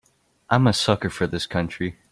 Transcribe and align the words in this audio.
I'm 0.49 0.65
a 0.65 0.73
sucker 0.73 1.11
for 1.11 1.27
this 1.27 1.45
country. 1.45 1.97